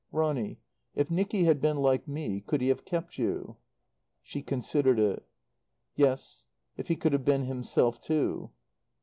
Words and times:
"Ronny 0.11 0.57
if 0.95 1.11
Nicky 1.11 1.43
had 1.43 1.61
been 1.61 1.77
like 1.77 2.07
me 2.07 2.41
could 2.47 2.59
he 2.59 2.69
have 2.69 2.85
kept 2.85 3.19
you?" 3.19 3.57
She 4.23 4.41
considered 4.41 4.97
it. 4.99 5.23
"Yes 5.95 6.47
if 6.75 6.87
he 6.87 6.95
could 6.95 7.13
have 7.13 7.23
been 7.23 7.43
himself 7.45 8.01
too." 8.01 8.49